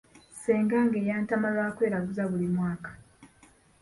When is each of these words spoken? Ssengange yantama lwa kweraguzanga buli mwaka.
Ssengange 0.31 0.99
yantama 1.09 1.47
lwa 1.55 1.67
kweraguzanga 1.75 2.29
buli 2.31 2.47
mwaka. 2.55 2.89